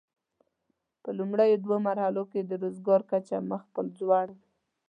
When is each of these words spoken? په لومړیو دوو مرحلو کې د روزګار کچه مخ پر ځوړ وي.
په 1.03 1.09
لومړیو 1.17 1.61
دوو 1.63 1.75
مرحلو 1.87 2.23
کې 2.31 2.41
د 2.43 2.51
روزګار 2.63 3.01
کچه 3.11 3.37
مخ 3.49 3.61
پر 3.73 3.85
ځوړ 3.97 4.27
وي. 4.35 4.43